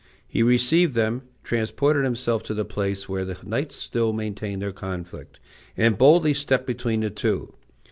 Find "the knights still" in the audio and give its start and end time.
3.23-4.13